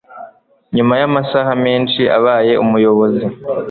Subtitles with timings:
[0.75, 3.25] nyuma yamasaha menshi abaye umuyobozi